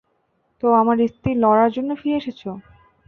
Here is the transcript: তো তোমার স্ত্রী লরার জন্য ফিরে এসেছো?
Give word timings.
তো 0.63 0.67
তোমার 0.73 0.97
স্ত্রী 1.09 1.31
লরার 1.43 1.69
জন্য 1.71 1.89
ফিরে 2.01 2.19
এসেছো? 2.21 2.49